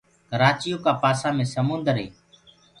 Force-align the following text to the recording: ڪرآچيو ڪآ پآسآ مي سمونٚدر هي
ڪرآچيو 0.29 0.77
ڪآ 0.85 0.91
پآسآ 1.01 1.29
مي 1.37 1.45
سمونٚدر 1.53 1.95
هي 2.01 2.07